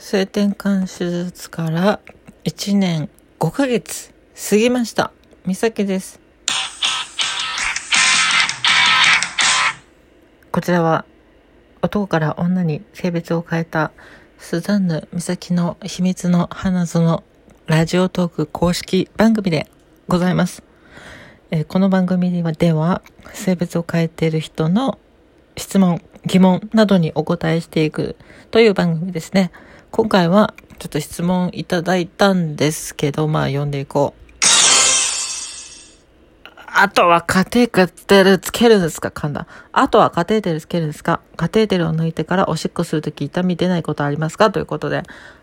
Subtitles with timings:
[0.00, 1.98] 性転換手術から
[2.44, 3.10] 1年
[3.40, 4.14] 5ヶ月
[4.48, 5.10] 過ぎました。
[5.44, 6.20] 美咲です。
[10.52, 11.04] こちらは
[11.82, 13.90] 男から女に性別を変えた
[14.38, 17.24] スザンヌ美咲の秘密の花園
[17.66, 19.68] ラジオトーク公式番組で
[20.06, 20.62] ございます。
[21.50, 23.02] えーこの番組ではでは
[23.32, 24.96] 性別を変えている人の
[25.56, 28.14] 質問、疑問などにお答えしていく
[28.52, 29.50] という番組ですね。
[29.90, 34.20] 今回はちょっと質問いただいたんですけど、まあ読んでいこう。
[36.80, 39.08] あとはカテーテルつけるんですか？
[39.08, 39.48] 噛んだ。
[39.72, 41.20] あとはカテーテルつけるんですか？
[41.36, 44.52] カテーテルを抜いてからおしっこするとき痛み出ないことありますか？
[44.52, 45.02] ということで。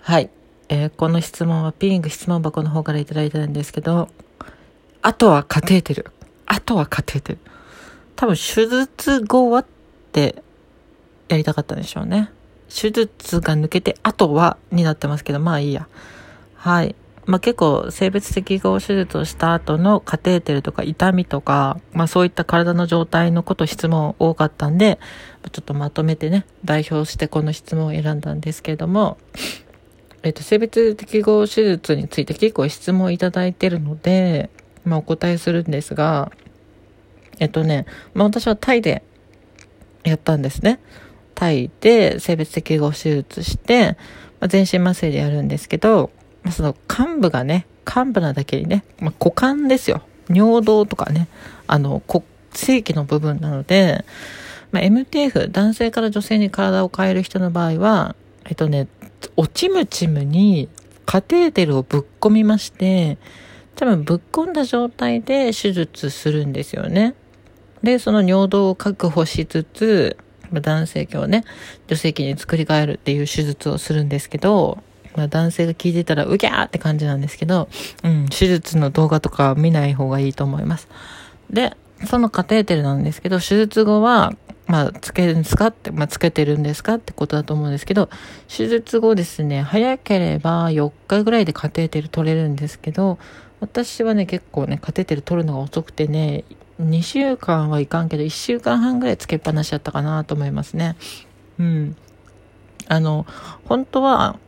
[0.00, 0.30] はい。
[0.68, 4.08] えーこの質問はピーンク質問箱の方からいただいたんですけど、
[5.02, 6.12] あとはカテーテル。
[6.46, 7.38] あとはカテーテル。
[8.14, 9.66] 多分手術後はっ
[10.12, 10.42] て
[11.28, 12.30] やりたかったんでしょうね。
[12.68, 15.88] 手術が抜けて、あとはになってますけど、まあいいや。
[16.54, 16.94] はい。
[17.26, 24.98] まあ結構性別適合手術をした後のカテーテルとか痛みとか、まあそういった体の状態のこと質問多かったんで、
[25.52, 29.18] ちょっとまとめてね、代表してこの質問を選んだんですけれども、
[30.22, 34.50] えっと、性別適合手術について結構質問いただいてるので、
[34.84, 36.30] まあお答えするんですが、
[37.38, 39.02] えっとね、まあ私はタイで
[40.04, 40.78] やったんですね。
[41.36, 43.96] タイで性別適合手術して、
[44.40, 46.10] まあ、全身麻酔でやるんですけど、
[46.42, 50.02] まあその幹部がね、幹部なだけにね、まあ、股間ですよ。
[50.28, 51.28] 尿道とかね、
[51.68, 54.04] あの、こ正規の部分なので、
[54.72, 58.88] まあ、MTF、男性から女性に体を変える人の場合は、えっとね、
[59.36, 60.68] おちむちむに
[61.04, 63.18] カテーテルをぶっ込みまして、
[63.76, 67.14] 多分ぶっ込んだ状態で手術するんですよね。
[67.82, 70.16] で、その尿道を確保しつつ、
[70.50, 71.44] まあ男性器をね、
[71.88, 74.78] 女性器に作り変えるっていう手術をするんですけど、
[75.14, 77.68] まあ男性が聞いてたらうぎゃーって感じなんですけど、
[78.04, 80.88] うん、手術の動画とか見ない方がいいと思います。
[81.50, 84.32] で、そのカテーテルなんですけど、手術後は、
[84.66, 88.10] まあ、つけるんですかって、まあ、つけてるんですかってことだと思うんですけど、
[88.48, 93.18] 手術後ですね、早ければ4日ぐらいでカテーテル取れるんですけど、
[93.66, 96.44] 私はね、結構ね、カテーテル取るのが遅くてね、
[96.80, 100.96] 2週間はいかんけど、1週間半ぐらいつけっぱなしだったかなと思いますね。
[101.58, 101.96] うん。
[102.88, 103.26] あの、
[103.64, 104.38] 本当は、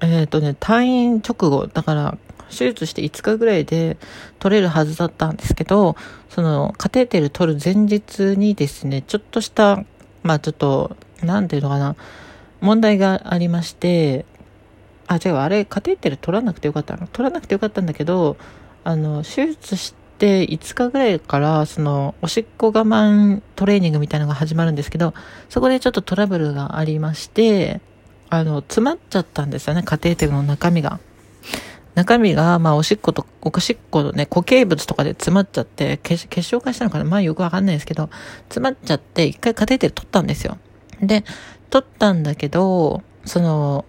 [0.00, 2.18] えっ、とね、退院直後、だから、
[2.50, 3.96] 手術して5日ぐらいで
[4.38, 5.96] 取れるはずだったんですけど、
[6.28, 9.84] その、カテーテル取る前日にですね、ちょっとした、
[10.22, 11.96] まあちょっと、なんていうのかな、
[12.60, 14.24] 問題がありまして、
[15.08, 18.36] あ、違う、あれ、カテーテル取らなくてよかったの取らなくてよかったんだけど、
[18.84, 25.14] あの、手術して5日ぐらいから、その、おしっこ我慢トレーニングみたいなのが始まるんですけど、
[25.48, 27.80] そこでちょっとトラブルがありまして、
[28.30, 31.00] あの、詰まっちゃったんですよね、カテーテルの中身が。
[31.94, 37.04] 中身が、まあ、おしっこと、おしっこのね、固形物とかで詰まっちゃって、結結晶化したのかな？
[37.04, 38.08] まあ、よくわかんないですけど、
[38.44, 40.58] 詰まっちゃって、一回カテーテル取ったんですよ。
[41.00, 41.24] で、
[41.70, 43.84] 取ったんだけど、その、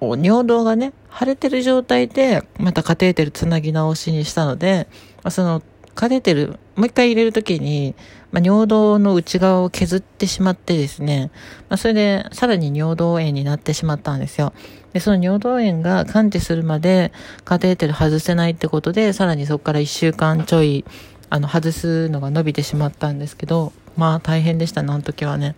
[0.00, 4.88] 尿道がね、腫れてる状態で、またカテーテルつなぎ直しにしたので、
[5.30, 5.62] その、
[5.94, 7.94] カテーテル、もう一回入れるときに、
[8.30, 11.30] まあ、尿道の内側を削ってしまってですね、
[11.70, 14.52] まあ、それで、さらに尿道炎になってしまったんですよ。
[14.92, 17.12] で、その尿道炎が完治するまで、
[17.44, 20.84] カテーテル外せないってことで、さらにそこから一週間ちょい、
[21.30, 25.56] あの、外すのが伸びてしまったんですけど、まあ、大変でしたね、あの時はね。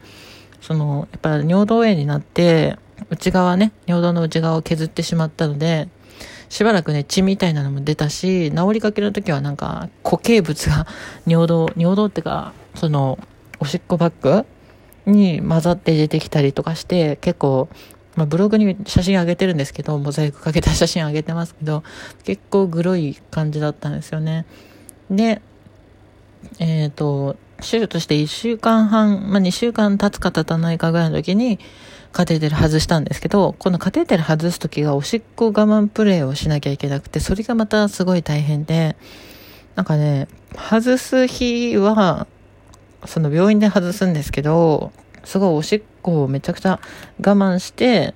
[0.61, 2.79] その、やっぱ尿道炎になって、
[3.11, 5.89] 内側ね、尿道の内側を削ってしまったので、
[6.49, 10.87] しばらくね、血みたいなのも出たし、治りかけの時はなんか、固形物が
[11.27, 13.19] 尿道、尿道ってか、その、
[13.61, 14.47] おしっこバッグ
[15.07, 17.69] に混ざって出てきたりとかして、結構、
[18.17, 21.83] まあ、ブログに写真上げてるんですけど、モザイクかけた写真上げてますけど、
[22.25, 24.47] 結構グロい感じだったんですよね。
[25.11, 25.41] で、
[26.59, 31.59] えっ、と、手術して1週間半、まあ、2週間経つか経たないかぐらいの時に、
[32.13, 38.97] カテーテル外したんですけど、このカテーテル外す時がおしっこ我慢プレイをしなきゃいけなくて、それがまたすごい大変で、
[39.75, 42.27] なんかね、外す日は、
[43.05, 44.93] その病院で外すんですけど、
[45.25, 46.81] すごいおしっこをめちゃくちゃ
[47.21, 48.15] 我慢して、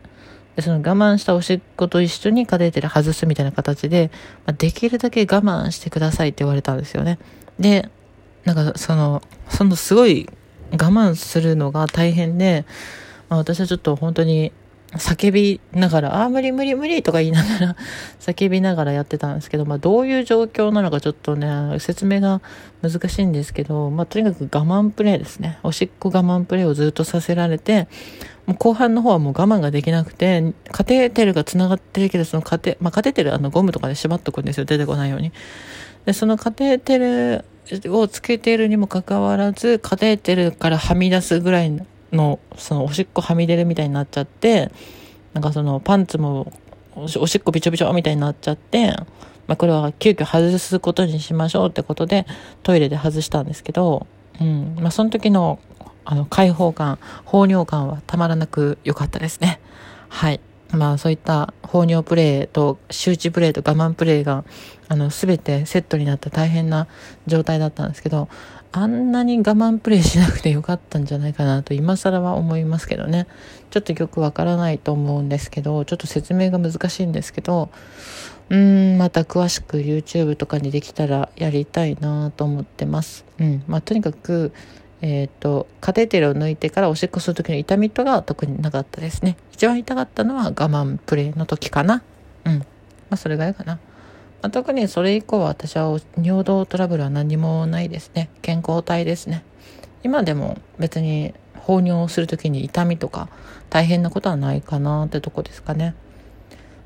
[0.56, 4.10] でその我慢したおしっこと一緒にカテーテル外すみたいな形で、
[4.44, 7.18] まあ、できるだけ我慢してくださいって言われたんですよね。
[7.58, 7.88] で、
[8.44, 10.28] なんかその、そのすごい
[10.72, 12.64] 我慢するのが大変で、
[13.28, 14.52] まあ、私はちょっと本当に
[14.92, 17.76] 叫びながら、ああ、無理無理無理とか言いながら
[18.20, 22.42] 叫びながらやってたんですけど、まあ、どういう状況なのかちょっとね、説明が
[22.82, 25.58] 難しいんですけど、まあ、とにかく我慢プレイですね。
[25.62, 27.88] おしっこ我慢プレイをずっとさせられて、
[28.46, 34.66] もう後半の方はもう我慢ができなくて、カテーテルが繋がってるけど、そのカテ、まあ、カテーテルあのゴムとかで縛っとくんですよ。
[34.66, 35.32] 出てこないように。
[36.04, 37.44] で、そのカテーテル
[37.88, 41.70] をつけているにもかかわらず、カテーテルからはみ出すぐらい
[42.12, 44.70] の、そのおしっこはみ出るみたいになっちゃって、
[45.32, 46.52] なんかそのパンツも
[46.94, 48.94] おしっこびちょびちょみたいになっちゃって、
[49.46, 52.26] まあこれは急遽外すことにしましょうってことで
[52.62, 54.06] トイレで外したんですけど、
[54.40, 54.76] うん。
[54.80, 55.58] まあその時の
[56.04, 59.60] あの解放感、放尿感はたまらなく良かったですね。
[60.08, 60.40] はい。
[60.72, 64.44] まあそういった放尿プレイと周知プレイと我慢プレイが
[64.88, 66.88] あの全てセットになった大変な
[67.26, 68.28] 状態だったんですけど
[68.72, 73.26] あんなに我慢プレイしなくてよかったんじゃないかなと今更は思いますけどね。
[73.70, 77.70] ちょっとよくわからないと思うんですけどちょっと説明が難しいんですけど
[78.50, 83.24] うーんまた詳しく YouTube とかにできたらやりたいなと思ってます。
[83.38, 84.52] うんまあとにかく
[85.02, 89.36] えっ、ー、と、カテーテルを抜いてからおしっこする時の痛みとかが特になかったですね。
[89.50, 92.02] 一番痛かったのは我慢プレイの時かな。
[92.44, 92.58] うん。
[92.60, 92.64] ま
[93.10, 93.74] あ、それぐらいかな。
[93.74, 93.80] ま
[94.48, 98.30] あ、特にそれ以降は私は尿道トラブルは何もないですね。
[98.42, 99.42] 健康体ですね。
[100.04, 103.28] 今でも別に放尿する時に痛みとか
[103.70, 105.94] 大変なことはないかなってとこですかね。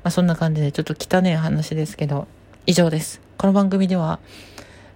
[0.03, 2.27] まあ、そんな感じでちょっと汚い話ですけど、
[2.65, 3.21] 以上です。
[3.37, 4.19] この番組では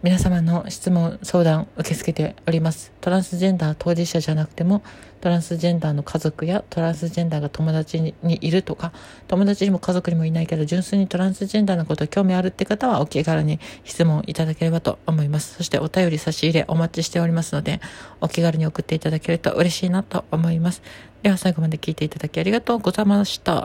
[0.03, 2.92] 皆様の質問、相談受け付けております。
[3.01, 4.81] トランスジェンダー当事者じゃなくても、
[5.21, 8.94] トランスジェンダーの家族やトランスジェンダーが友達にいるとか、
[9.27, 15.53] 友達にも家族にもいないけど、純粋にトランスジェンダーのこと興味あるって方はお気軽に質問いただければと思います。
[15.53, 17.80] そしてお便り差し入れお待ちしておりますので、
[18.21, 20.81] お気軽に送っていただけると嬉しいなと思います。
[21.21, 23.51] では最後まで聞いていただきありがとうございました。
[23.51, 23.57] う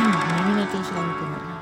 [0.00, 0.04] ん、
[0.48, 1.57] 耳の調子が良くなる。